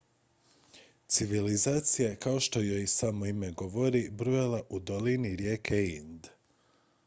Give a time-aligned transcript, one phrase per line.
[1.07, 6.27] civilizacija je kao što joj i samo ime govori bujala u dolini rijeke ind